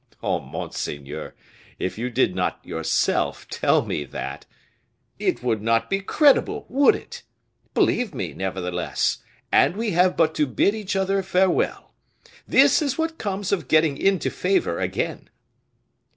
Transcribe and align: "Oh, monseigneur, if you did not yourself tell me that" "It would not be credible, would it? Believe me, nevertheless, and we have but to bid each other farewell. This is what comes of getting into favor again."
"Oh, 0.23 0.39
monseigneur, 0.39 1.35
if 1.77 1.95
you 1.99 2.09
did 2.09 2.33
not 2.33 2.59
yourself 2.63 3.47
tell 3.49 3.85
me 3.85 4.03
that" 4.05 4.47
"It 5.29 5.43
would 5.43 5.61
not 5.61 5.91
be 5.91 5.99
credible, 5.99 6.65
would 6.69 6.95
it? 6.95 7.21
Believe 7.75 8.11
me, 8.15 8.33
nevertheless, 8.33 9.19
and 9.51 9.77
we 9.77 9.91
have 9.91 10.17
but 10.17 10.33
to 10.33 10.47
bid 10.47 10.73
each 10.73 10.95
other 10.95 11.21
farewell. 11.21 11.93
This 12.47 12.81
is 12.81 12.97
what 12.97 13.19
comes 13.19 13.51
of 13.51 13.67
getting 13.67 13.95
into 13.95 14.31
favor 14.31 14.79
again." 14.79 15.29